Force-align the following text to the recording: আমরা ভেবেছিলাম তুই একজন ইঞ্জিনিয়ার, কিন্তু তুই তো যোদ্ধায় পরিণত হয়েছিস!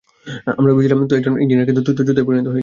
আমরা 0.59 0.71
ভেবেছিলাম 0.73 0.99
তুই 1.09 1.17
একজন 1.19 1.33
ইঞ্জিনিয়ার, 1.43 1.67
কিন্তু 1.69 1.81
তুই 1.85 1.95
তো 1.97 2.01
যোদ্ধায় 2.07 2.25
পরিণত 2.27 2.45
হয়েছিস! 2.51 2.59